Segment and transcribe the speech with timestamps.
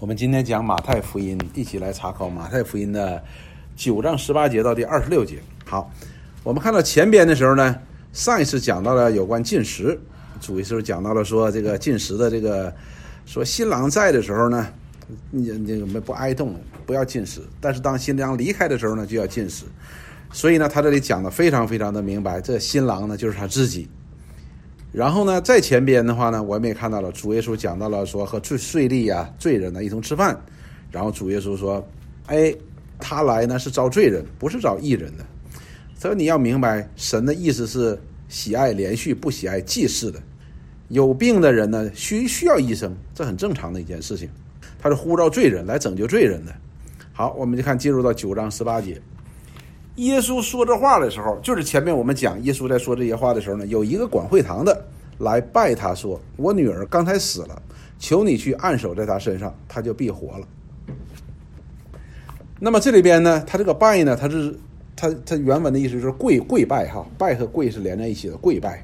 [0.00, 3.22] 我们今天讲马太福音，一起来查考马太福音的
[3.76, 5.42] 九章十八节到第二十六节。
[5.66, 5.92] 好，
[6.42, 7.76] 我们看到前边的时候呢，
[8.10, 10.00] 上一次讲到了有关进食，
[10.40, 12.74] 主耶稣讲到了说这个进食的这个，
[13.26, 14.66] 说新郎在的时候呢，
[15.30, 19.66] 你你们不挨冻，不要进食；但是当新郎离开的时候呢，就要进食。
[20.32, 23.86] 所以呢，他这里讲的非常非常的明白，这新郎呢就是他自己。
[24.92, 30.38] 然后呢，在前边的话呢，我们也看到了主耶稣讲到了说和罪税吏啊、罪人呢一同吃饭。
[30.90, 31.86] 然后主耶稣说
[32.26, 32.52] ：“哎，
[32.98, 35.24] 他来呢是招罪人，不是招义人的。”
[35.94, 37.96] 所以你要明白，神的意思是
[38.28, 40.20] 喜爱连续，不喜爱祭祀的。
[40.88, 44.28] 有病的人呢，需需要医生，这很正常的一件事情。
[44.80, 46.52] 他是呼召罪人来拯救罪人的。
[47.12, 49.00] 好，我们就看进入到九章十八节。
[49.96, 54.84] 耶稣说这话的时候，就是前面我们讲耶稣在说这些话的时候呢，有一个管会堂的
[55.18, 57.62] 来拜他说：“我女儿刚才死了，
[57.98, 60.46] 求你去按手在她身上，她就必活了。”
[62.58, 64.54] 那么这里边呢，他这个拜呢，他是
[64.94, 68.82] 他他原文的意思是跪跪拜哈，拜和跪是连在一起的跪拜。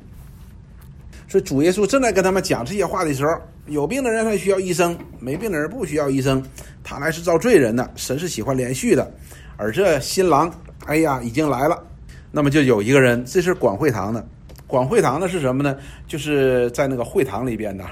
[1.28, 3.32] 所以主耶稣正在跟他们讲这些话的时候，
[3.66, 6.42] 有病的人他需要医生，没病的人不需要医生，
[6.84, 9.10] 他来是遭罪人的，神是喜欢连续的，
[9.56, 10.52] 而这新郎。
[10.86, 11.82] 哎呀，已经来了，
[12.30, 14.26] 那么就有一个人，这是管会堂的。
[14.66, 15.76] 管会堂的是什么呢？
[16.06, 17.84] 就是在那个会堂里边的，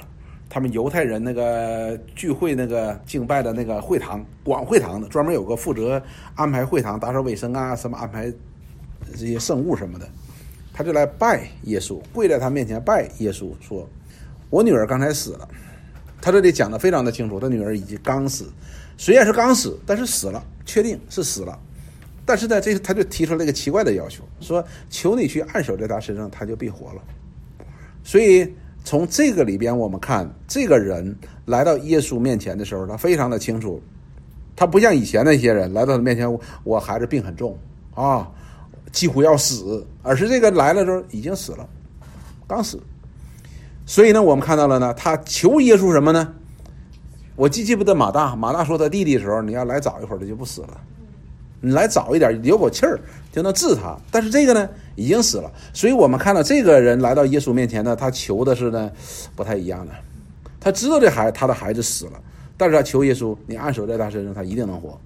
[0.48, 6.02] 他们犹太人那个聚会、那个敬拜的那个会堂，管会堂的，专门有个负责
[6.34, 8.32] 安排会堂、打扫卫生啊，什么安排
[9.12, 10.08] 这些圣物什么的。
[10.72, 13.88] 他就来拜耶稣，跪在他面前拜耶稣，说
[14.50, 15.48] ：“我女儿刚才死了。”
[16.20, 18.52] 他这里讲的非常的清楚，他女儿已经刚死，
[18.96, 21.56] 虽然是刚死，但是死了，确定是死了。
[22.26, 27.02] 但是呢，这他就提出了一个奇怪的要求，说：“求你去按手在他身上，他就必活了。”
[28.02, 28.50] 所以
[28.82, 31.14] 从这个里边，我们看这个人
[31.46, 33.82] 来到耶稣面前的时候，他非常的清楚，
[34.56, 36.26] 他不像以前那些人来到他面前，
[36.64, 37.58] 我孩子病很重
[37.94, 38.30] 啊，
[38.90, 41.68] 几乎要死，而是这个来了之后已经死了，
[42.46, 42.80] 刚死。
[43.86, 46.32] 所以呢，我们看到了呢，他求耶稣什么呢？
[47.36, 50.80] 我记记不得马大，马大说他弟弟的时候，你要来早一会儿，他就不死了。
[51.64, 53.00] 你来早一点，留口气儿
[53.32, 53.96] 就能治他。
[54.10, 55.50] 但是这个呢，已经死了。
[55.72, 58.90] 所以我们看到这个人来到耶稣面前呢，他求的是呢，
[59.34, 59.92] 不太一样的。
[60.60, 62.20] 他知道这孩他的孩子死了，
[62.58, 65.00] 但是他求耶稣，你按手在他身上，他一定能活。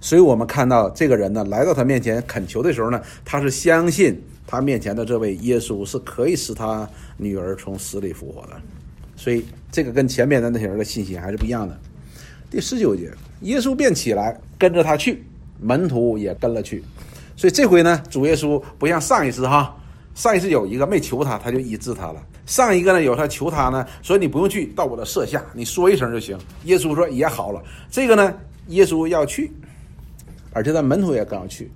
[0.00, 8.60] 所以我们看到这个人呢，来到他面前恳求的时候呢，他是相信他面前的这位耶稣是可以使他女儿从死里复活的。
[9.16, 11.78] 所以这个跟前面的那些人的信心还是不一样的。
[12.52, 15.24] 第十九节，耶稣便起来跟着他去，
[15.58, 16.84] 门徒也跟了去。
[17.34, 19.74] 所以这回呢，主耶稣不像上一次哈，
[20.14, 22.22] 上一次有一个没求他，他就医治他了。
[22.44, 26.36] 上一个呢，有他求他呢，说你不用去到我的舍下，你说一声就行。
[26.64, 27.62] 耶稣说也好了。
[27.90, 28.34] 这个呢，
[28.66, 29.50] 耶稣要去，
[30.52, 31.70] 而且他门徒也跟要去。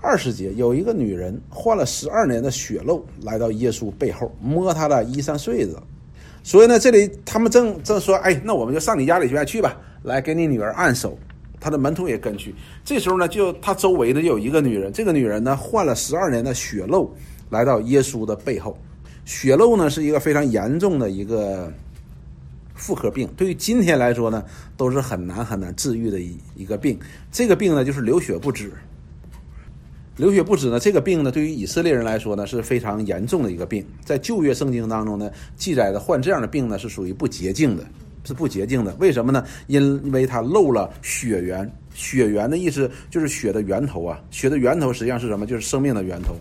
[0.00, 5.76] 二十节，有一个女人患了十二年的血漏，来到耶稣背后摸他的衣衫穗子。
[6.44, 11.18] 所以呢，这里他们正正说，哎，那我们就上你家里边去吧，来给你女儿按手。
[11.58, 12.54] 他的门徒也跟去。
[12.84, 17.10] 这时候呢，就他周围的有一个女人，这个女人呢患了十二年的血漏，
[17.48, 18.76] 来到耶稣的背后。
[19.24, 21.72] 血漏呢是一个非常严重的一个
[22.74, 24.44] 妇科病，对于今天来说呢，
[24.76, 26.98] 都是很难很难治愈的一一个病。
[27.32, 28.70] 这个病呢就是流血不止。
[30.16, 33.84] 流血不止呢，这个病呢，对于以色列人来说呢是非常严重的一个病。
[34.04, 37.84] 在旧约圣经当中呢，记载的患这样的病呢是属于不洁净的，
[38.22, 38.94] 是不洁净的。
[39.00, 39.44] 为什么呢？
[39.66, 41.70] 因为它漏了血源。
[41.96, 45.46] 血源的意思就是血的源头啊，血的源头实际上是什么？
[45.46, 46.34] 就是生命的源头。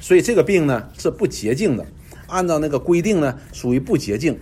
[0.00, 1.86] 所以这个病呢是不洁净的，
[2.26, 4.36] 按照那个规定呢属于不洁净。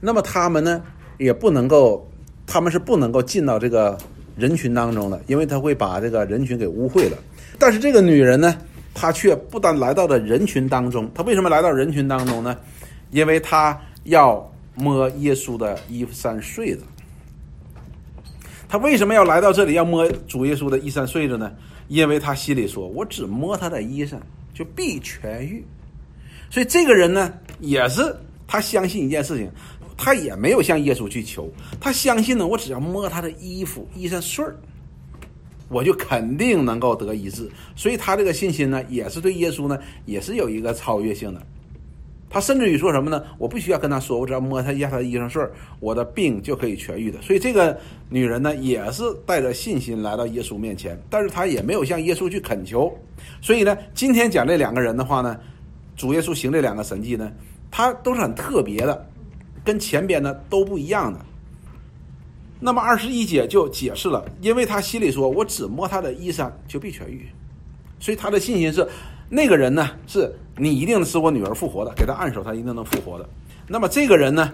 [0.00, 0.82] 那么他们呢
[1.18, 2.06] 也不能够，
[2.46, 3.96] 他们是不能够进到这个
[4.36, 7.16] 人群当中的，因为他会把这个人群给污秽了。
[7.58, 8.56] 但是这个女人呢，
[8.94, 12.56] 她却不但来到了人群当中，她为什么来到人群当中呢？
[13.10, 16.82] 因为她要摸耶稣的衣衫穗子。
[18.68, 21.36] 她为什么要来到这里要摸主耶稣的衣衫穗子？
[21.36, 21.52] 呢？
[21.88, 24.16] 因为她心里说：“我只摸他的衣裳，
[24.54, 25.62] 就必痊愈。”
[26.48, 28.02] 所以这个人呢，也是
[28.46, 29.50] 他相信一件事情，
[29.96, 31.50] 他也没有向耶稣去求，
[31.80, 34.56] 他相信呢，我只要摸他的衣服衣衫穗儿。
[35.68, 41.40] 我就肯定能够得医治，所以他这个信心呢，也是对耶稣呢，也是有一个超越性的。
[42.28, 43.22] 他甚至于说什么呢？
[43.36, 47.20] 我不需要跟他说，我只要摸他一下他的衣裳穗儿，我的病就可以痊愈的。
[47.20, 47.78] 所以这个
[48.08, 52.90] 女人呢，也是带着信心来到耶稣面前，但是她也没有向耶稣去恳求。
[53.42, 55.38] 所以呢，今天讲这两个人的话呢，
[55.94, 57.30] 主耶稣行这两个神迹呢，
[57.70, 59.06] 他都是很特别的，
[59.62, 61.20] 跟前边呢都不一样的。
[62.64, 67.28] 那么二十一节就解释了，因为他心里说：“我只摸他的衣衫，就必痊愈。”
[67.98, 68.86] 所以他的信心是，
[69.28, 73.28] 那个人呢，是你一定是我女儿复活的，给他按手，他一定能复活的。
[73.66, 74.52] 那么这个人呢，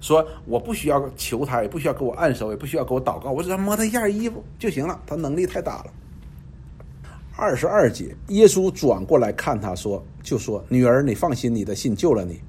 [0.00, 5.00] 说我不需要求他，也不需要给我按手，也不需要给我祷告，我只要摸他一件衣服就行了。
[5.06, 5.86] 他能力太大了。
[7.36, 12.40] 二十二节，耶稣转过来看他说：“就说女儿，你放心，你的信救了你。”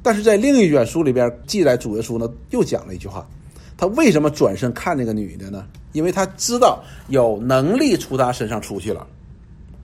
[0.00, 3.28] 但是在另一卷书里边记载，主耶稣呢又讲了一句话。
[3.78, 5.64] 他为什么转身看那个女的呢？
[5.92, 9.06] 因为他知道有能力从他身上出去了，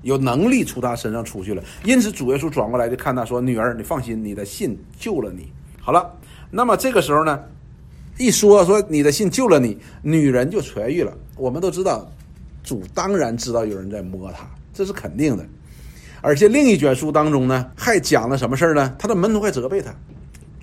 [0.02, 1.62] 有能力从他身上出去了。
[1.84, 5.48] 因此，主耶稣转过来就看他说：“女儿，你放心，你的信救了你。”
[5.80, 6.12] 好了，
[6.50, 7.40] 那么这个时候呢，
[8.18, 11.16] 一说说你的信救了你，女人就痊愈了。
[11.36, 12.10] 我们都知道，
[12.62, 14.44] 主当然知道有人在摸他，
[14.74, 15.46] 这是肯定的。
[16.20, 18.94] 而且另一卷书当中呢，还讲了什么事儿呢？
[18.98, 19.94] 他的门徒还责备他，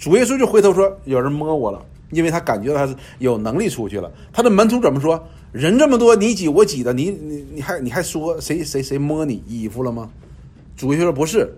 [0.02, 5.24] 主耶稣就回头说：“有人摸我了。”因为他感觉他是有能力出去了，他的门徒怎么说？
[5.54, 10.10] 人这么多，你挤我挤的，你你你还你还说谁谁谁摸你衣服了吗？
[10.76, 11.54] 主耶稣说不是，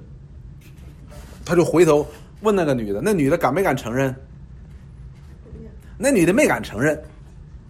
[1.45, 2.06] 他就回头
[2.42, 4.13] 问那个女的，那女的敢没敢承认？
[5.98, 7.01] 那女的没敢承认，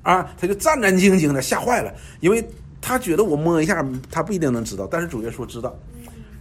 [0.01, 2.43] 啊，他就战战兢兢的，吓坏了，因为
[2.81, 5.73] 他觉得我摸一下，他不一定能知道，但是主耶稣知道，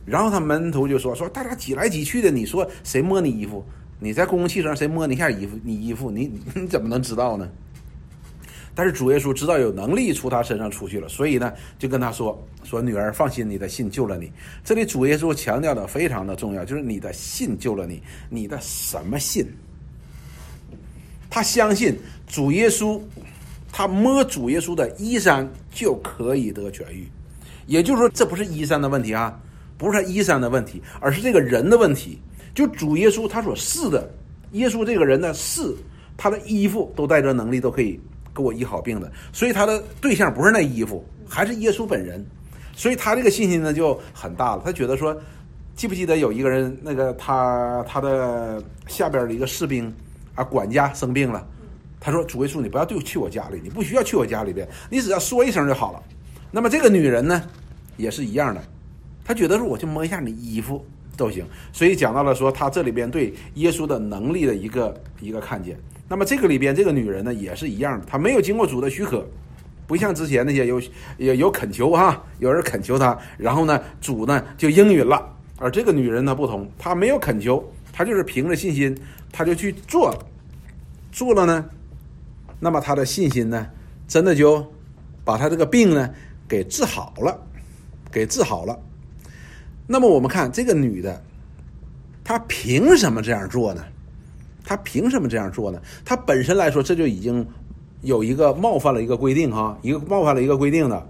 [0.04, 3.64] 然后他门徒就说说大家挤来挤去的，你说谁摸你衣服？
[4.02, 7.48] 你在公共汽车上谁摸你一下衣服，你衣服你 你怎么能知道呢？
[8.74, 14.32] 但是主耶稣知道有能力从他身上出去了，所以呢就跟他说说女儿放心，你的信救了你。
[14.64, 18.02] 这里主耶稣强调的非常的重要，就是你的信救了你。
[18.28, 19.46] 你的什么信？
[21.30, 21.96] 他相信
[22.26, 23.00] 主耶稣，
[23.70, 27.06] 他摸主耶稣的衣衫就可以得痊愈。
[27.66, 29.38] 也就是说，这不是衣衫的问题啊，
[29.78, 32.18] 不是他衣衫的问题，而是这个人的问题。
[32.54, 34.08] 就主耶稣他所示的，
[34.52, 35.74] 耶稣这个人呢，是
[36.16, 37.98] 他的衣服都带着能力，都可以
[38.34, 39.10] 给我医好病的。
[39.32, 42.24] 所以他的对象不是那衣服，还是耶稣本人。
[42.74, 44.62] 所以他这个信心呢就很大了。
[44.64, 45.14] 他觉得说，
[45.74, 49.92] 记不记得有一个人，那个他他的下边的一个士兵
[50.34, 51.46] 啊，管家生病了，
[52.00, 56.02] 他说主耶稣，你不要对去我家里，你不需要去我家里边，你只要说一声就好了。
[56.50, 57.42] 那么这个女人呢，
[57.96, 58.62] 也是一样的，
[59.24, 60.84] 她觉得说我就摸一下你衣服。
[61.16, 65.76] 都行，所以讲到了说他这里边对耶稣的能力的一个一个看见。
[66.08, 69.26] 那么这个里边这个女人呢也是一样的，她没有经过主的许可，
[69.86, 70.80] 不像之前那些有
[71.18, 75.26] 有有恳求哈，有人恳求她，然后呢主呢就应允了。
[75.58, 77.62] 而这个女人呢不同，她没有恳求，
[77.92, 78.96] 她就是凭着信心，
[79.30, 80.18] 她就去做了，
[81.12, 81.64] 做了呢，
[82.58, 83.66] 那么她的信心呢，
[84.08, 84.66] 真的就
[85.24, 86.10] 把她这个病呢
[86.48, 87.38] 给治好了，
[88.10, 88.78] 给治好了。
[89.86, 91.22] 那么我们看这个女的，
[92.24, 93.84] 她凭什么这样做呢？
[94.64, 95.80] 她凭什么这样做呢？
[96.04, 97.46] 她本身来说，这就已经
[98.02, 101.08] 有一个冒犯了一个规定哈，一个冒犯了一个规定的。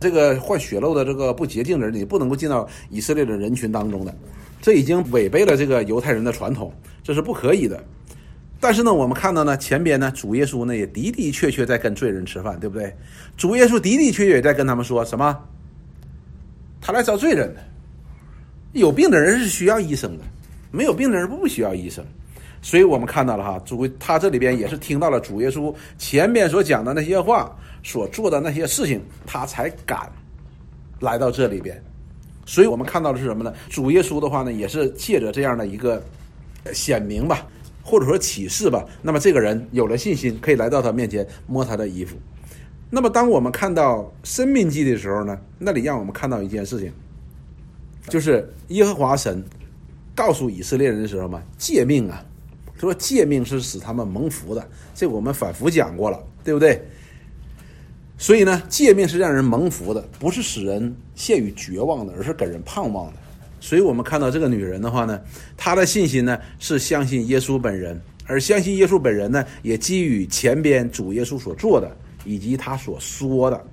[0.00, 4.12] 这个患血漏的这个不洁净的人，你不能够进到以色列的人群当中的，
[4.60, 6.72] 这已经违背了这个犹太人的传统，
[7.04, 7.82] 这是不可以的。
[8.58, 12.96] 但是呢，我们看到呢，前边呢，主耶稣呢也的的确确在跟罪人吃饭，对不对？
[13.36, 15.36] 主耶稣的的确确在跟他们说什么？
[16.84, 17.60] 他来找罪人的，
[18.72, 20.24] 有病的人是需要医生的，
[20.72, 22.04] 没有病的人不需要医生，
[22.60, 30.10] 所以我们看到了哈，主他这里边也是听到了主耶稣前面所讲的那些话，所做的那些事情，他才敢
[30.98, 31.80] 来到这里边，
[32.44, 33.54] 所以我们看到的是什么呢？
[33.70, 36.02] 主耶稣的话呢，也是借着这样的一个
[36.72, 37.46] 显明吧，
[37.80, 42.16] 或者说启示吧，那么这个人有了信心，可以来到他面前摸他的衣服。
[42.94, 46.92] 那么，当我们看到《生命记》的时候呢，那里让我们看到一件事情，
[48.06, 49.42] 就是耶和华神
[50.14, 52.22] 告诉以色列人的时候嘛，诫命啊，
[52.74, 56.86] 他说诫命是使他们蒙福的，这我们反复讲过了，对不对？
[58.18, 63.14] 所以呢，诫命是让人蒙福的，不是使人陷于绝望的，而是给人盼望的。
[63.58, 65.18] 所以我们看到这个女人的话呢，
[65.56, 71.90] 她的信心呢是相信耶稣本人，而相信耶稣本人呢，也基于前边主耶稣所做的。
[72.24, 73.64] 以及他所说的，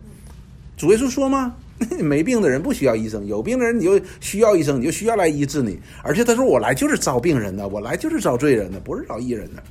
[0.77, 1.55] 主耶稣说吗？
[2.01, 5.79] 没病的人不需要医生，有病的人你就需要医生，你就需要来医治你。
[6.03, 9.63] 而且他说我来就是招病人的，我来就是招罪人的，不是招义人的。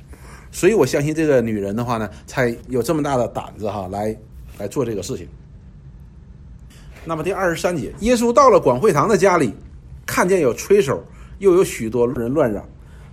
[0.51, 4.17] 所以我相信这个女人的话呢，才有这么大的胆子哈，来
[4.57, 5.27] 来做这个事情。
[7.05, 9.53] 那么第二十三节，耶稣到了广会堂的家里，
[10.07, 11.03] 看见有吹手，
[11.37, 12.67] 又有许多人乱嚷。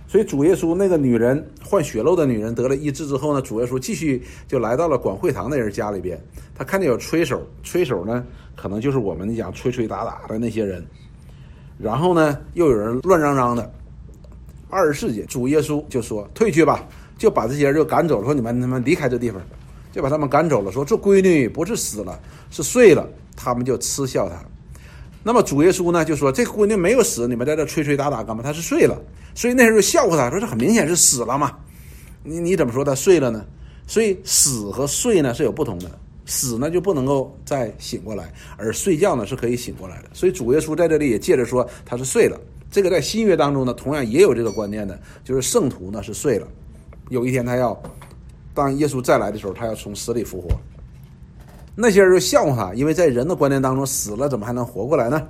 [0.07, 6.17] 所以主耶稣那个女人患血漏的女人得了医治之后呢，主耶稣继续就来到了管会堂的人家里边，
[6.55, 8.23] 他看见有吹手，吹手呢
[8.55, 10.85] 可能就是我们讲吹吹打打的那些人，
[11.77, 13.71] 然后呢又有人乱嚷嚷的。
[14.69, 16.85] 二十四节，主耶稣就说：“退去吧，
[17.17, 19.41] 就把这些人就赶走了，说你们他妈离开这地方，
[19.93, 20.69] 就把他们赶走了。
[20.73, 23.07] 说这闺女不是死了，是睡了。
[23.33, 24.35] 他们就嗤笑他。
[25.23, 28.43] 那么主耶稣呢就说这闺女没有死，你们在这吹吹打打干嘛？
[28.43, 29.01] 她是睡了。
[29.37, 31.55] 所以那时候就笑话他说这很明显是死了嘛。
[32.23, 33.45] 你你怎么说他睡了呢？
[33.85, 35.91] 所以死和睡呢是有不同的。
[36.25, 40.09] 死呢就不能够再醒过来，而睡觉呢是可以醒过来的。
[40.11, 42.35] 所以主耶稣在这里也借着说他是睡了。
[42.71, 46.47] 这个在新约当中呢，同样也有这个观念的，就是圣徒呢是睡了，
[47.09, 47.79] 有一天他要
[48.55, 50.49] 当耶稣再来的时候，他要从死里复活。
[51.75, 55.21] 那些人就笑话他，因为在人的观念当中，死了怎么还能活过来呢？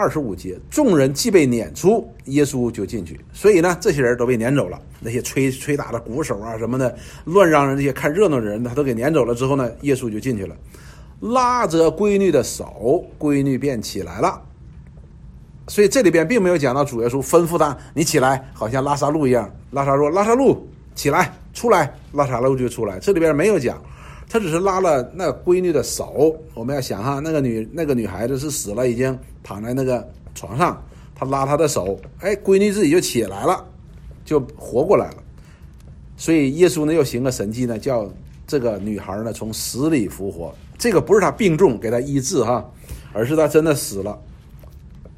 [0.00, 3.20] 二十五节，众人既被撵出，耶稣就进去。
[3.34, 4.80] 所以呢，这些人都被撵走了。
[4.98, 10.56] 那些吹吹打的鼓手啊什么的，乱嚷嚷这些看热闹的人，他都给撵走了之后呢，耶稣就进去了，
[11.20, 14.40] 拉着闺女的手，闺女便起来了。
[15.68, 19.54] 所以这里边并没有讲到主耶稣吩咐他你起来，好像拉萨路一样。
[19.72, 22.98] 拉萨路，拉萨路起来，出来，拉萨路就出来。
[22.98, 23.76] 这里边没有讲。
[24.32, 30.80] 他只是拉了那闺女的手，我们要想哈，那个女那个女孩子是死了，已经躺在那个床上，
[31.16, 33.66] 他拉她的手，哎，闺女自己就起来了，
[34.24, 35.16] 就活过来了。
[36.16, 38.08] 所以耶稣呢又行个神迹呢，叫
[38.46, 40.54] 这个女孩呢从死里复活。
[40.78, 42.64] 这个不是她病重给她医治哈，
[43.12, 44.16] 而是她真的死了，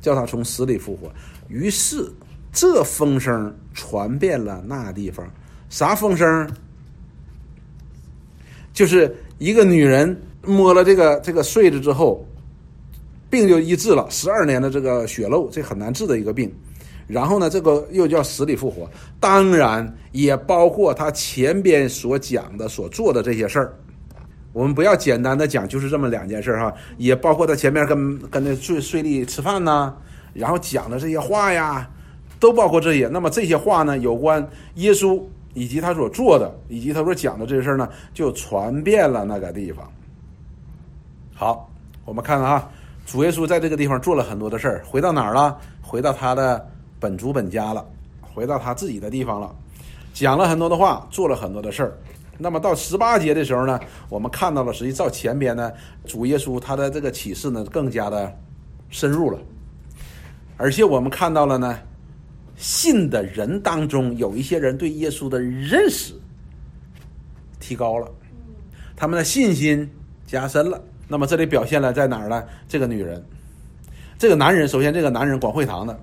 [0.00, 1.12] 叫她从死里复活。
[1.48, 2.10] 于是
[2.50, 5.30] 这风声传遍了那地方，
[5.68, 6.50] 啥风声？
[8.72, 12.26] 就是一个女人摸了这个这个睡子之后，
[13.28, 14.06] 病就医治了。
[14.10, 16.52] 十二年的这个血漏，这很难治的一个病。
[17.06, 18.88] 然后呢，这个又叫死里复活，
[19.20, 23.76] 当然也包括他前边所讲的、所做的这些事儿。
[24.52, 29.94] 我们不要简单的讲，就是这么两件事儿哈，也包括他前面跟跟那睡睡里吃饭呐，
[30.32, 31.86] 然后讲的这些话呀，
[32.40, 33.08] 都包括这些。
[33.08, 35.20] 那么这些话呢，有关耶稣。
[35.54, 39.86] 以及他所做的，以及他所讲的这些事儿呢，就传遍了那个地方。
[41.34, 41.70] 好，
[42.04, 42.70] 我们看看啊，
[43.04, 45.58] 主耶稣在这个地方做了很多的事儿，回到哪儿了？
[45.82, 46.66] 回到他的
[46.98, 47.84] 本族本家了，
[48.20, 49.54] 回到他自己的地方了，
[50.14, 51.98] 讲了很多的话，做了很多的事儿。
[52.38, 53.78] 那么到十八节的时候呢，
[54.08, 55.70] 我们看到了，实际照前边呢，
[56.06, 58.32] 主耶稣他的这个启示呢，更加的
[58.88, 59.38] 深入了，
[60.56, 61.78] 而且我们看到了呢。
[62.62, 66.14] 信的人当中，有一些人对耶稣的认识
[67.58, 68.08] 提高了，
[68.94, 69.90] 他们的信心
[70.24, 70.80] 加深了。
[71.08, 72.44] 那么这里表现了在哪儿呢？
[72.68, 73.20] 这个女人，
[74.16, 75.98] 这个男人，首先这个男人管会堂的，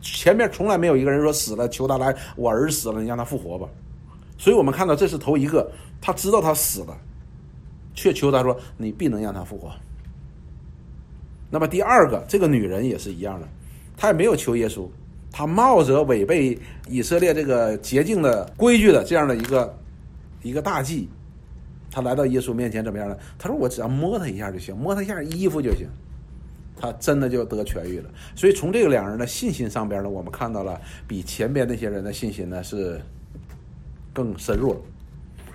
[0.00, 3.68] 前面从来没有一个人说死了求他来，我儿死了，你让他复活吧。
[4.36, 6.98] 所以我们看到这是头一个，他知道他死了，
[7.94, 9.70] 却求他说你必能让他复活。
[11.48, 13.46] 那么第二个，这个女人也是一样的，
[13.96, 14.88] 她也没有求耶稣。
[15.32, 16.58] 他冒着违背
[16.88, 19.78] 以色列这个洁净的规矩的这样的一个
[20.42, 21.08] 一个大忌，
[21.90, 23.16] 他来到耶稣面前怎么样呢？
[23.38, 25.86] 他说：“我只要摸他一下就行，摸他一下衣服就行。”
[26.82, 28.10] 他真的就得痊愈了。
[28.34, 32.98] 所以从这个两人的信心上边呢，我们看到了比前边那些人的信心呢是
[34.14, 34.80] 更深入了。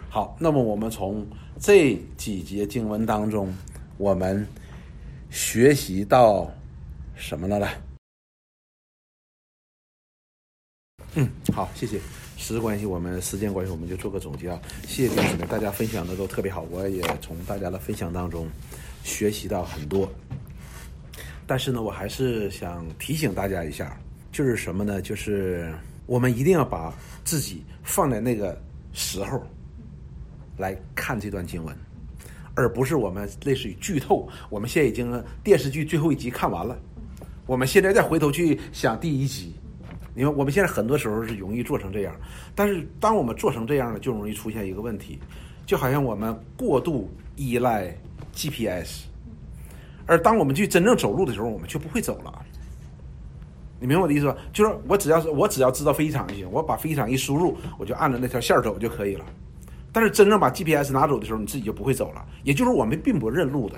[0.07, 1.25] 好，那么我们从
[1.59, 3.51] 这几节经文当中，
[3.97, 4.45] 我们
[5.31, 6.47] 学习到
[7.15, 7.67] 什么了呢？
[11.15, 11.99] 嗯，好，谢谢。
[12.37, 14.49] 时间关系，我们时间关系，我们就做个总结。
[14.49, 14.59] 啊。
[14.85, 15.15] 谢谢。
[15.15, 18.47] 弟兄姊妹，大家分享的都特别好，我也从大家的分享当中
[19.03, 20.11] 学习到很多。
[21.47, 23.97] 但是呢，我还是想提醒大家一下，
[24.33, 25.01] 就是什么呢？
[25.01, 25.73] 就是
[26.05, 26.93] 我们一定要把
[27.23, 29.41] 自己放在那个时候
[30.57, 31.73] 来看这段经文，
[32.55, 34.27] 而不是我们类似于剧透。
[34.49, 36.77] 我们现在已经电视剧最后一集看完了，
[37.45, 39.55] 我们现在再回头去想第一集。
[40.15, 42.15] 你看，我们现在很多时候是容易做成这样，
[42.55, 45.19] 但是当我们做成这样了，就容易出现一个问题，
[45.65, 47.93] 就好像我们过度依赖
[48.33, 49.03] GPS，
[50.05, 52.33] 而当我们去真正走路的时候，我们却不会走了。
[53.77, 54.37] 你明白我的意思吧？
[54.53, 59.25] 就是我只要是我只要知道飞机场就行，我把飞机场一输入，我就按着那条线走就可以了。
[59.91, 62.25] 但是真正把 GPS 拿走的时候，你自己就不会走了。
[62.43, 63.75] 也就是我们并不认路的。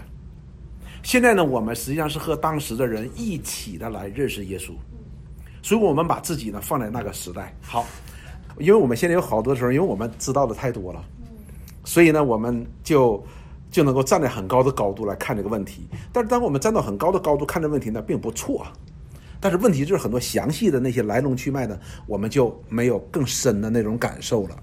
[1.02, 4.72] 现在呢，我们实际上是和当时的人一起的来认识耶稣。
[5.68, 7.86] 所以我们把自己呢放在那个时代好，
[8.58, 11.04] 因为我们现在有好多时候，因为我们知道的太多了，
[11.84, 13.22] 所以呢，我们就
[13.70, 15.86] 就能够站在很高的高度来看这个问题。
[16.14, 18.66] 但是当我们站到很高的高度看这问题呢，并不错。
[19.42, 24.56] 但是问题就是很多详细的那些来龙去脉呢，我们就没有更深的那种感受了。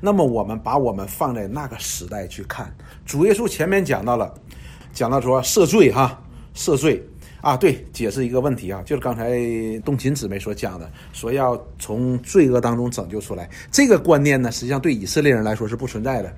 [0.00, 4.32] 那么我们把我们放在那个时代去看，主耶稣前面讲到了，
[4.94, 6.18] 讲到说赦罪哈，
[6.54, 7.06] 赦罪。
[7.46, 9.38] 啊，对，解释一个问题啊，就是刚才
[9.84, 16.32] 冬琴姊妹所讲的，说要从罪恶当中拯救出来，这个观念呢，实际上对以色列人来说是不存在的。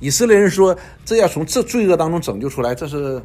[0.00, 3.22] 以色列人说，这要从这罪恶当中拯救出来，这是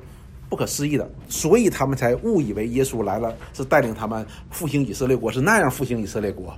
[0.47, 6.55] 不可思议的，所以他们才误以为耶稣来了是带领他们复兴以色列国，是那样复兴以色列国，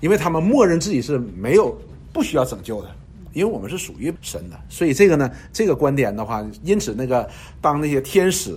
[0.00, 1.72] 因为他们默认自己是没有
[2.12, 2.90] 不需要拯救的。
[3.32, 7.28] 因为我们是属于神的，所以这个呢，这个观点的话，因此那个
[7.60, 8.56] 当那些天使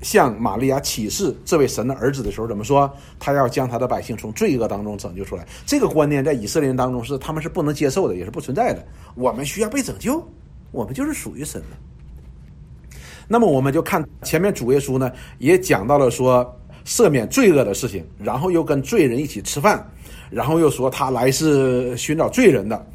[0.00, 2.90] 向玛利亚启示这位神的儿子的时候，怎么说？
[3.18, 5.46] 他要将他的百姓从罪恶当中拯救出来。
[5.66, 8.84] 这个观念在以色列人当中是他们是不能接受的，也是不存在的。
[9.14, 10.24] 我们需要被拯救，
[10.70, 12.88] 我们就是属于神的。
[13.26, 19.84] 那么我们就看前面主耶稣呢，也讲到了说赦免罪恶的事情，然后又跟罪人一起吃饭，
[20.30, 22.86] 然后又说他来是寻找罪人的。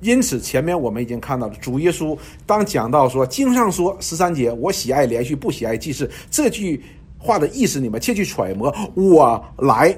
[0.00, 6.84] 因此，前面我们已经看到了，主耶稣当讲到说经上说十三节，我喜爱连续，不喜爱祭祀这句
[7.18, 8.72] 话的意思，你们切去揣摩。
[8.94, 9.96] 我来，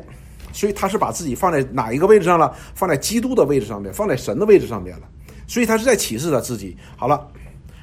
[0.53, 2.55] 所以他是把自己放在哪一个位置上了？
[2.75, 5.03] 放在基督的位置上面，放在神的位置上面了。
[5.49, 6.77] 所以他是在启示他自己。
[6.97, 7.27] 好了，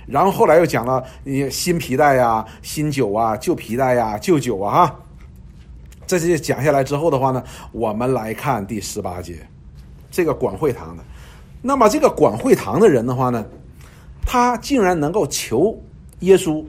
[0.08, 5.00] 然后后来又讲了你新皮带呀、新酒啊、旧皮带呀、旧酒啊，哈。
[6.08, 9.36] 这些讲下来之后的话呢，我们来看第十八节，
[10.10, 11.04] 这个广会堂的。
[11.68, 13.44] 那么这个管会堂的人的话呢，
[14.24, 15.76] 他竟然能够求
[16.20, 16.64] 耶稣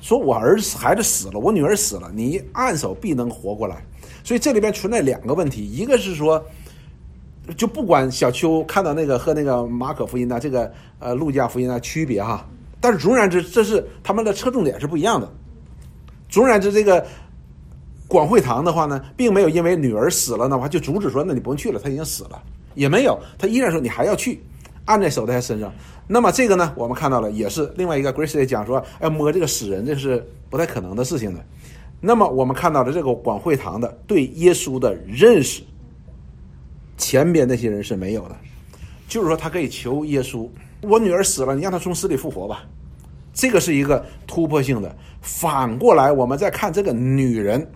[0.00, 3.84] 说：“我儿子孩子死了，我女儿死了，你按手必能活过来。”
[4.24, 6.42] 所以这里边存在两个问题，一个是说，
[7.54, 12.48] 就不管小邱看到那个和那个马可福音的这个呃路加福音的区别哈，
[12.80, 15.30] 但是总而言之，这是他们的侧重点是不一样的。
[16.30, 17.06] 总而言之，这个
[18.08, 22.42] 管会堂的话呢，并没有因为女儿死了的话就阻止说：“那你不用去了，他已经死了。”
[22.80, 24.42] 也没有，他依然说你还要去，
[24.86, 25.70] 按在手在他身上。
[26.08, 31.44] 那么这个呢，我们看到了，也是另外一个 Grace 也讲说，要摸这个死人，这是不太可能的事情的。
[32.00, 35.62] 那么我们看到的这个广会堂的对耶稣的认识，
[36.96, 38.36] 前边那些人是没有的。
[39.06, 40.48] 就是说，他可以求耶稣，
[40.80, 42.64] 我女儿死了，你让她从死里复活吧。
[43.34, 44.96] 这个是一个突破性的。
[45.20, 47.70] 反过来，我们再看这个女人。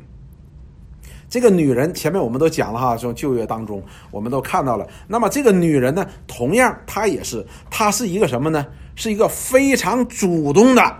[1.35, 4.87] 这个女人前面我们都讲了哈，从旧约当中我们都看到了。
[5.09, 8.64] 那么这个女人呢，同样她也是，她是一个什么呢？
[8.94, 10.97] 是一个非常主动的，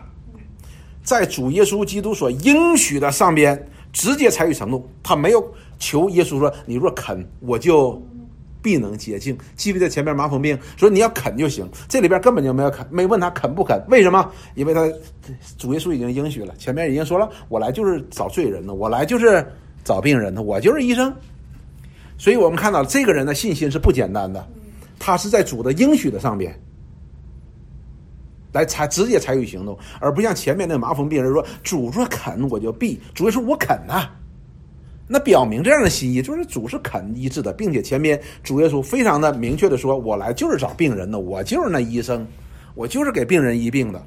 [1.05, 4.85] 在主耶稣基督所应许的上边直接采取行动。
[5.05, 8.03] 她没有求耶稣说：“你若肯，我就
[8.61, 11.65] 必能洁净。”记不记得前面麻风病说你要肯就行？
[11.89, 13.81] 这里边根本就没有肯，没问他肯不肯？
[13.89, 14.29] 为什么？
[14.57, 14.81] 因为他
[15.57, 19.47] 主耶稣已经应许了，前面已经说了，我来就是找罪人的，我来就是。
[19.85, 21.15] 找病人的，我就是医生，
[22.17, 24.45] 所以我们看到这个人的信心是不简单的，
[24.99, 26.59] 他是在主的应许的上边
[28.53, 34.09] 来采直接采取行动，而不像前面那麻风病人说主若肯我就必，主说我肯呐，
[35.07, 42.27] 那表明这样的心意就是主是肯医治的，并且前面主耶稣非常的明确的说，我来就是找病人的，我就是那医生，
[42.75, 44.03] 我就是给病人医病的，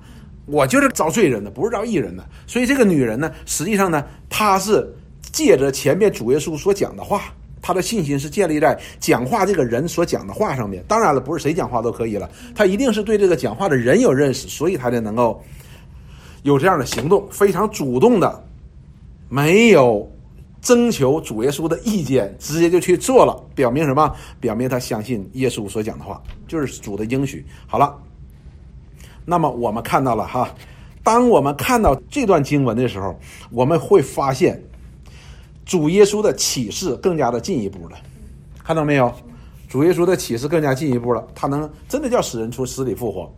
[0.48, 4.92] 我就是找罪人的，不是找义人的，所以这个女人呢，实际上呢，她是。
[5.38, 7.26] 借着前面主耶稣所讲的话，
[7.62, 10.84] 他的信心是建立在讲话这个人所讲的话上面。
[10.88, 15.39] 当然了，不是谁讲话都可以了，他一定是对这个讲话的人有认识，所以他才能够
[16.41, 18.43] 有这样的行动，非常主动的，
[19.30, 20.12] 没有
[20.60, 24.12] 征求主耶稣的意见，直接就去做了，表明什么？
[24.39, 27.45] 表明他相信耶稣所讲的话，就是主的应许。
[27.67, 27.95] 好了，
[29.23, 30.52] 那么我们看到了哈，
[31.04, 33.15] 当我们看到这段经文的时候，
[33.52, 34.60] 我们会发现。
[35.67, 37.97] 主耶稣的启示更加的进一步了，
[38.63, 39.13] 看到没有？
[39.67, 43.30] 主耶稣的启示更加进一步了，他能真的叫死人从死里复活。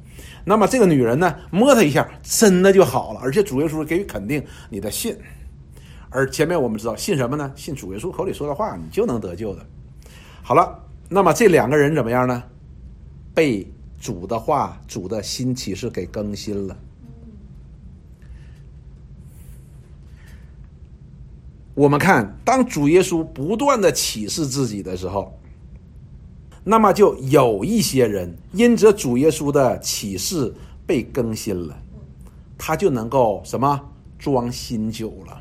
[0.46, 3.20] 那么这个女人呢，摸他一下，真的就好了。
[3.24, 5.18] 而且主耶稣给予肯定你的信。
[6.12, 7.52] 而前面我们知道信什么呢？
[7.56, 9.66] 信主耶稣口里说的话，你就能得救的。
[10.44, 12.44] 好了，那么这两个人怎么样呢？
[13.34, 13.68] 被
[14.00, 16.78] 主的话、主的新启示给更新了。
[21.80, 25.34] 我们看，当主耶稣不断的启示自己的时候，
[26.62, 30.54] 那么就有一些人因着主耶稣的启示
[30.86, 31.82] 被更新了，
[32.58, 33.80] 他就能够什么
[34.18, 35.40] 装新酒了。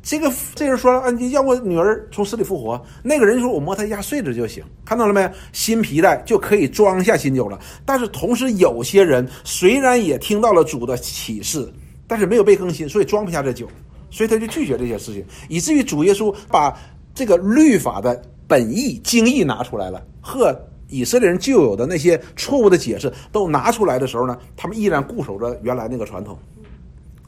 [0.00, 5.28] 这个这人说了啊，你要我女儿从死里复活，那个人说我摸他一下睡着就行，看到了没？
[5.52, 7.58] 新皮带就可以装下新酒了。
[7.84, 11.68] 但是同时，有些人虽然也听到了主的启示，
[12.06, 13.68] 但是没有被更新，所以装不下这酒。
[14.10, 16.76] 所以他就拒绝这些事情，以至于主耶稣把
[17.14, 20.54] 这个律法的本意、经义拿出来了，和
[20.88, 26.38] 以色列人旧有的那些错误的解释都拿出来的时候呢，他们依然固守着原来那个传统。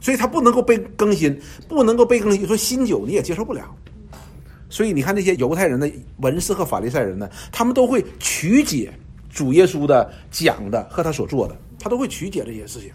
[0.01, 2.45] 所以它不能够被更新，不能够被更新。
[2.45, 3.73] 说新酒你也接受不了。
[4.69, 8.91] 所以你看那些犹太人的文士和法利赛人呢，他们都会曲解
[9.29, 12.91] 主耶稣的讲的和他所做的，他都会曲解这些事情。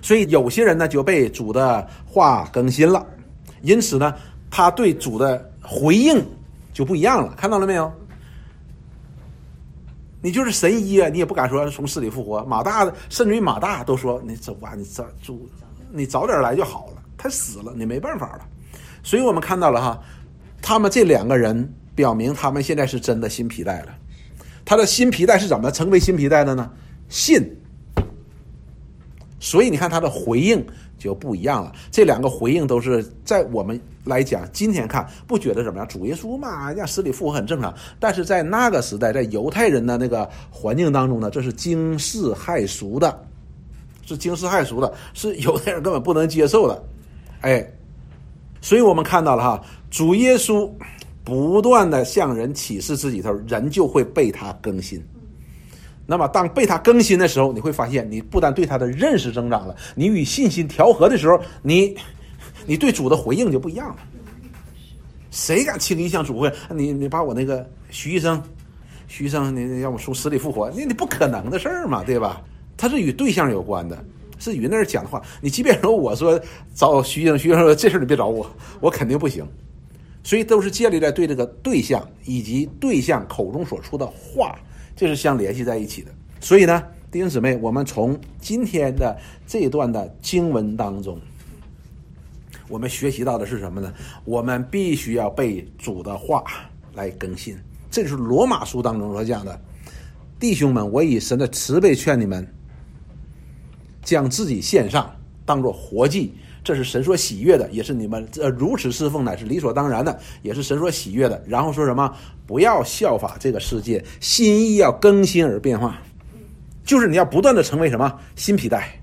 [0.00, 3.04] 所以有些人呢就被主的话更新了，
[3.62, 4.14] 因此呢，
[4.50, 6.24] 他对主的回应
[6.72, 7.34] 就不一样了。
[7.36, 7.92] 看到了没有？
[10.22, 12.42] 你就是神医啊，你也不敢说从死里复活。
[12.44, 15.48] 马大甚至于马大都说：“你走吧，你早主，
[15.92, 18.40] 你早点来就好了。”他死了，你没办法了。
[19.04, 20.02] 所以我们看到了哈。
[20.60, 23.94] 他们这两个人表明，他们现在是真的新皮带了。
[24.64, 26.68] 他的新皮带是怎么成为新皮带的呢？
[27.08, 27.56] 信。
[29.38, 30.64] 所以你看他的回应
[30.98, 31.72] 就不一样了。
[31.90, 35.86] 这两个回应都是在我们来讲，今天看不觉得怎么样？
[35.88, 37.74] 主耶稣嘛，让死里复活很正常。
[38.00, 43.22] 但是在那个时代，在犹太人的那个环境当中呢，这是惊世骇俗的，
[44.06, 46.82] 是惊世骇俗的，是犹太人根本不能接受的。
[47.42, 47.64] 哎，
[48.60, 49.62] 所以我们看到了哈。
[49.90, 50.68] 主耶稣
[51.24, 55.02] 不断的向人启示自己的时候，人就会被他更新。
[56.06, 61.96] 那么，当被他更新的时候，你会发现，你不但对他的认识增长了，你与信心调和的时候，你
[62.64, 63.96] 你对主的回应就不一样了。
[65.30, 66.52] 谁敢轻易向主会？
[66.74, 68.42] 你你把我那个徐医生，
[69.08, 72.40] 徐医生，你让我从死里复活，那你不可能的事儿嘛，对吧？
[72.76, 74.02] 他是与对象有关的，
[74.38, 75.20] 是与那儿讲的话。
[75.40, 76.40] 你即便说我说
[76.74, 78.48] 找徐医生，徐医生说这事儿你别找我，
[78.80, 79.46] 我肯定不行。
[80.22, 84.58] 所以都是建立在对这个对象以及对象口中所出的话，
[84.96, 86.10] 这是相联系在一起的。
[86.40, 86.82] 所以呢，
[87.12, 91.20] 弟兄姊妹，我们从今天的这一段的经文当中，
[92.68, 93.92] 我们学习到的是什么呢？
[94.24, 96.42] 我们必须要被主的话
[96.94, 97.56] 来更新。
[97.90, 99.60] 这是罗马书当中所讲的，
[100.40, 102.46] 弟兄们，我以神的慈悲劝你们，
[104.02, 106.34] 将自己献上，当做活祭。
[106.66, 111.40] 这是神所喜悦的，也是你们呃如此侍奉乃是理所当然的，也是神所喜悦的。
[111.46, 112.12] 然后说什么？
[112.44, 116.02] 不要效法这个世界，心意要更新而变化，
[116.84, 119.00] 就是你要不断的成为什么新皮带，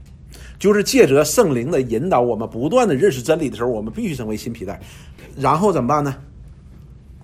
[0.59, 4.77] 就是借着圣灵的引导，我们不断的认识真理的时候，我们必须成为新皮带。
[5.37, 6.13] 然后怎么办呢？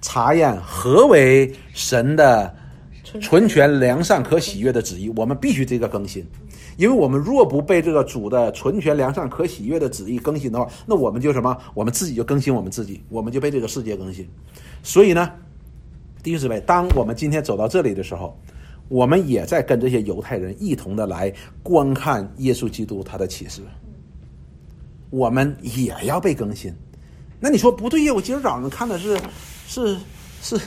[0.02, 2.56] 查验何为神的
[3.20, 6.26] 纯全良善可喜悦的旨意，我们必须这个更新。
[6.80, 11.58] 因为我们若不被这个主的纯全良善可喜悦的旨意更新的话，那我们就什么？
[11.74, 14.26] 我们自己就更新我们自己，我们就被这个世界更新。
[14.82, 15.30] 所以呢，
[16.24, 18.34] 弟兄姊妹，当我们今天走到这里的时候，
[18.88, 23.62] 我们也在跟这些犹太人一同的来观看耶稣基督他的启示。
[25.10, 26.74] 我们也要被更新。
[27.42, 28.14] 那你说不对呀？
[28.14, 29.20] 我今儿早上看的是
[29.68, 29.98] 是
[30.42, 30.58] 是《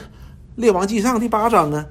[0.56, 1.86] 列王纪上》第八章啊，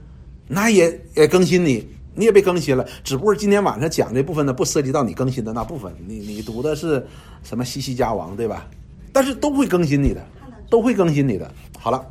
[0.48, 1.84] 那也也更新你。
[2.14, 5.94] 你也被更新了，只不过今天晚上讲这部分呢，不涉及到你更新的那部分。
[6.06, 7.06] 你你读的是
[7.44, 8.68] 什么西西家王，对吧？
[9.14, 10.26] 但是都会更新你的，
[10.70, 11.50] 都会更新你的。
[11.80, 12.06] 好了，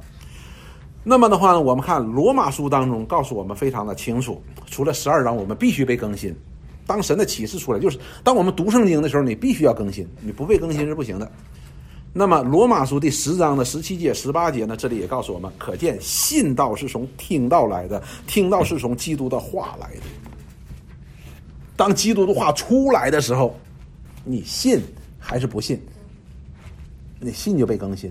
[1.05, 6.35] 那么的话呢，我们看罗马书当中告诉我们非常的清楚，除了十二章，我们必须被更新。
[6.87, 11.31] 当神的启示出来，就是当我们读圣经的时候，你必须要更新，你不被更新是不行的。
[12.13, 14.77] 那么罗马书第十章的十七节、十八节呢？
[14.77, 20.03] 这里也告诉我们，可见信道是从听道来的，听道是从基督的话来的。
[21.77, 23.57] 当基督的话出来的时候，
[24.25, 24.83] 你信
[25.21, 25.81] 还是不信？
[27.21, 28.11] 你信就被更新。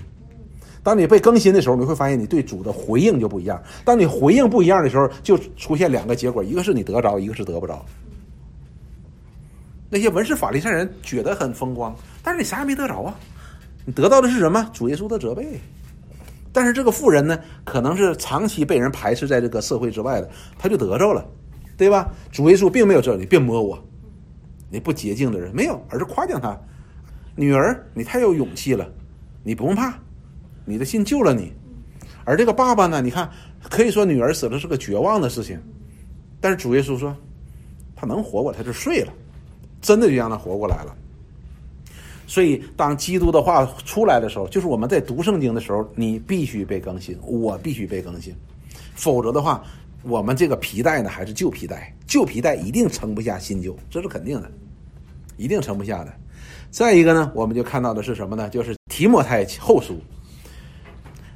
[0.82, 3.62] 当你被更新的时候，你会发现你对主的回应就不一样。
[3.84, 7.86] 当你回应不一样的时候，就出现两个结果：一个是你得着，一个是得不着。
[9.90, 13.14] 那些文士法利赛人觉得很风光，但是你啥也没得着啊。
[13.90, 14.70] 你得到的是什么？
[14.72, 15.60] 主耶稣的责备。
[16.54, 21.26] 但是这个富人呢，可能是长期被人排斥在这个社会之外的，他就得着了，
[21.76, 22.08] 对吧？
[22.32, 23.84] 主耶稣并没有这你别摸我，
[24.70, 26.56] 你不洁净的人没有，而是夸奖他。
[27.36, 28.88] 女儿，你太有勇气了，
[29.44, 29.92] 你不用怕，
[30.66, 31.52] 你的信救了你。
[32.26, 33.28] 而这个爸爸呢，你看，
[33.72, 35.60] 可以说女儿死了是个绝望的事情，
[36.40, 37.16] 但是主耶稣说，
[37.96, 39.12] 他能活过，他就睡了，
[39.82, 40.96] 真的就让他活过来了。
[42.30, 48.32] 所以，当基督的话出来的时候，就是我们在读圣经的时候，你必须被更新，我必须被更新，
[48.94, 49.64] 否则的话，
[50.04, 54.52] 我们这个皮带呢还是旧皮带，旧皮带一定撑不下新旧，这是肯定的，
[55.38, 56.14] 一定撑不下的。
[56.70, 58.48] 再一个呢，我们就看到的是什么呢？
[58.48, 60.00] 就是提摩太后书，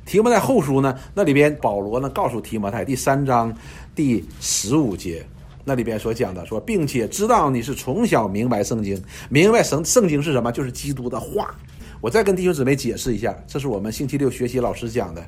[0.05, 3.51] 提摩太后书呢，那里边保罗呢告诉提摩太第三章
[3.95, 5.25] 第十五节。
[5.63, 11.55] 那里边所讲的说，并且知道你是从小明白圣经，明白圣圣经是什么，就是基督的话。
[12.01, 15.25] 我再跟弟兄姊妹解释一下，这是我们星期六学习老师讲的。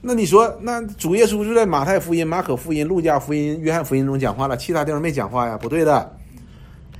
[0.00, 5.58] 那你说，那主耶稣就在马太福音、马可福音、路加福音、约翰福音中讲话了，其他地方没讲话呀？
[5.58, 6.16] 不对的，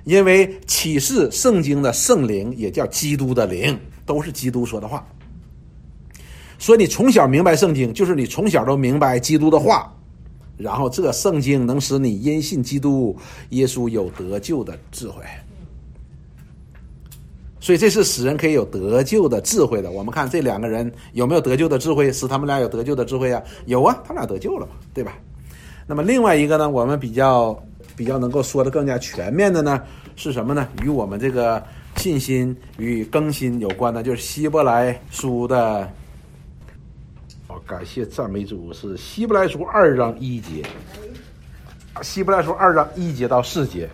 [0.03, 5.07] 因为启示圣经的圣灵也叫基督的灵，都是基督说的话。
[6.59, 9.95] 所以你从小明白圣经，就是你从小都明白基督的话，
[10.59, 13.17] 然后这圣经能使你因信基督
[13.51, 15.23] 耶稣有得救的智慧。
[17.61, 19.91] 所以这是使人可以有得救的智慧的。
[19.91, 23.43] 我们看这两个人有没有得救的智慧，使他们俩有得救的智慧啊？
[23.67, 25.19] 有啊，他俩得救了嘛，对吧？
[25.87, 27.61] 那么另外一个呢，我们比较
[27.97, 29.83] 比较能够说的更加全面的呢，
[30.17, 30.69] 是什么呢？
[30.83, 31.63] 与我们这个
[31.97, 35.91] 信心与更新有关的，就是希伯来书的。
[37.69, 40.65] 感谢赞美主，是希伯来书二章一节。
[42.01, 43.87] 希伯来书二章一节到四节。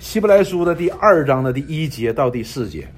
[0.00, 2.88] 希伯来书的第二章的第一节到第四节，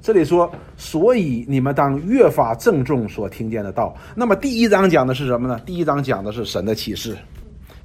[0.00, 3.94] 这里说，所以你们当越发郑重所听见的道。
[4.16, 5.60] 那么第一章讲的是什么呢？
[5.66, 7.14] 第一章讲的是神的启示，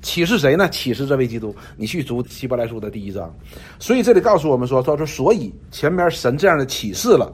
[0.02, 0.70] 启示谁呢？
[0.70, 1.54] 启示这位基督。
[1.76, 3.30] 你去读希伯来书的第一章。
[3.80, 7.30] 所以这里告诉我们说，他说，所以前面神这样的启示了。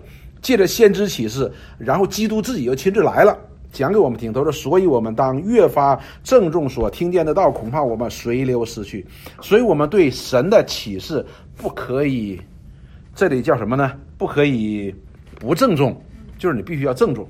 [0.46, 3.36] 借着先知启示，然后基督自己又亲自来了，
[3.72, 4.32] 讲给我们听。
[4.32, 9.04] 他说：“所以我们当越发郑重所听见的道，恐怕我们随流失去。
[9.42, 11.26] 所以我们对神的启示
[11.58, 12.40] 不可以，
[13.16, 13.92] 这里叫什么呢？
[14.20, 14.94] 不可以
[15.40, 16.00] 不郑重，
[16.38, 17.28] 就是你必须要郑重。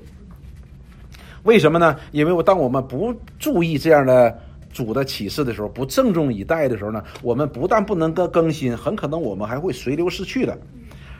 [1.44, 1.96] 为什么呢？
[2.12, 4.38] 因为我当我们不注意这样的
[4.70, 10.54] 主的启示的时候，不郑重以待的时候呢，我们不但不能更更新，很可能我们还会随流失去的。”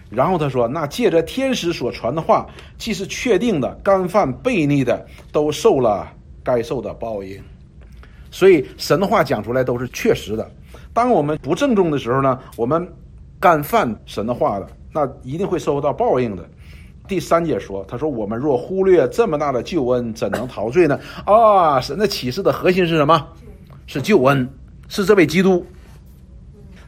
[0.09, 2.47] 然后他说：“那借着天使所传的话，
[2.79, 6.09] 既是确定的，干犯悖逆的都受了
[6.45, 7.43] 该受的报应。
[8.31, 10.49] 所以神的话讲出来都是确实的。
[10.93, 12.87] 当我们不郑重的时候呢，我们
[13.41, 16.49] 干犯神的话的，那一定会受到报应的。
[17.09, 20.99] 第三节说，他说：我们若忽略这么大的救恩，怎能陶醉呢？
[21.25, 23.27] 啊，神的启示的核心是什么？
[23.87, 24.49] 是救恩，
[24.89, 25.67] 是这位基督。”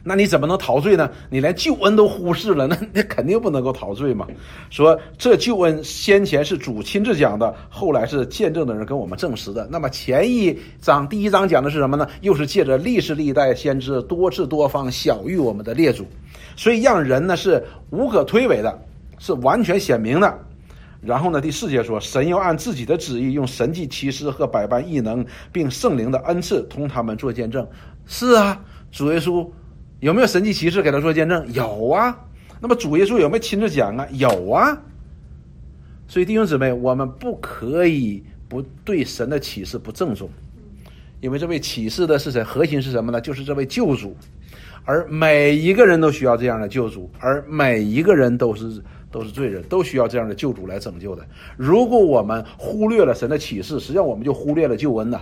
[0.03, 1.09] 那你怎么能陶醉呢？
[1.29, 4.25] 你连救恩都忽视了，那 那肯定不能够陶醉嘛。
[4.69, 9.67] 说这救恩先前是主亲自讲的，后来是见证的人跟我们证实的。
[9.69, 12.07] 那么前一章第一章讲的是什么呢？
[12.21, 16.05] 又是借着历史历代先知多次多方晓谕我们的列祖，
[16.55, 18.81] 所以让人呢是无可推诿的，
[19.19, 20.39] 是完全显明的。
[21.01, 27.65] 然后呢，第四节说，神要按自己的旨意，用神迹奇事和百般异能，并圣灵的恩赐，同他们做见证。
[28.05, 28.59] 是啊，
[28.91, 29.47] 主耶稣。
[29.99, 31.45] 有没有神迹骑士给他做见证？
[31.53, 32.17] 有啊。
[32.61, 34.07] 那么主耶稣有没有亲自讲啊？
[34.11, 34.77] 有啊。
[36.07, 40.29] 所以弟兄姊妹，我们不可以不对神的启示不郑重，
[41.21, 42.41] 因为这位启示的是谁？
[42.41, 43.21] 核心是什么呢？
[43.21, 44.15] 就是这位救主。
[44.85, 48.81] 而每一个人都需要这样的救主，而每一个人都是
[49.11, 51.23] 都是罪人，都需要这样的救主来拯救的。
[51.57, 55.21] 如果我们忽略了神的启示，实际上我们就忽略了救恩呐。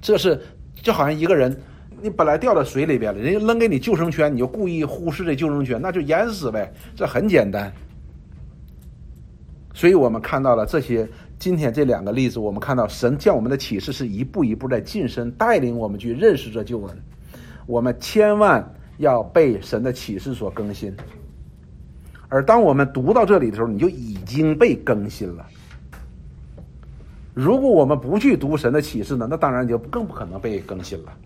[0.00, 0.40] 这是
[0.82, 1.56] 就好像一个人。
[2.04, 6.70] 你本来掉到水里边了，人家扔给你救生圈，你就故意忽视这救生圈，那就淹死呗。
[6.94, 7.72] 这很简单。
[9.72, 16.94] 所以我们看到了这些今天这两个例子，我们看到神向我们的启示是一步一步在晋升，带领我们去认识这救恩。
[17.64, 18.62] 我们千万
[18.98, 20.94] 要被神的启示所更新。
[22.28, 25.46] 而当我们读到这里的时候，你就已经被更新了。
[27.32, 31.16] 如果我们不去读神的启示呢，那当然就更不可能被更新了。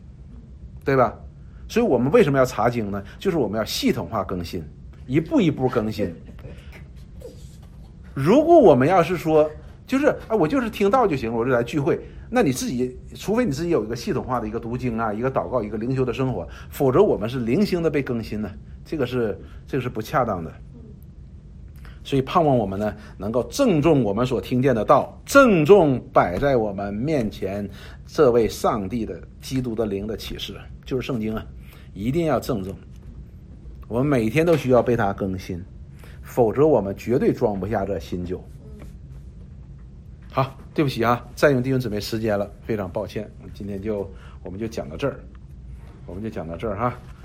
[0.85, 1.14] 对吧？
[1.69, 3.03] 所以我们为什么要查经呢？
[3.19, 4.64] 就是我们要系统化更新，
[5.07, 6.14] 一步一步更新。
[8.14, 9.49] 如果我们要是说，
[9.87, 18.51] 就是啊，我就是听到就行了，我就来聚会，那你自己，除非你自己有一个系统化的一个读经啊，一个祷告，一个灵修的生活，否则我们是零星的被更新呢，
[18.85, 20.53] 这个是这个是不恰当的。
[22.09, 27.68] 所以盼望我们呢，能够郑重我们所听见的道，郑重摆在我们面前
[28.07, 30.57] 这位上帝的基督的灵的启示。
[30.87, 31.47] 就是圣经啊，
[31.92, 32.75] 一定要郑重。
[33.88, 35.62] 我们每天都需要被它更新，
[36.23, 38.42] 否则我们绝对装不下这新酒。
[40.31, 43.31] 好，对不起啊，占用弟兄姊妹时间了，非常抱歉。
[43.53, 44.11] 今天就
[44.42, 45.21] 我们就讲到这儿，
[46.07, 46.99] 我们就讲到这儿哈。